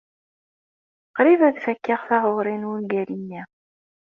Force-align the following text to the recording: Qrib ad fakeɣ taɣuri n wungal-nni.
Qrib 1.15 1.41
ad 1.47 1.57
fakeɣ 1.63 1.99
taɣuri 2.09 2.55
n 2.57 2.67
wungal-nni. 2.69 3.41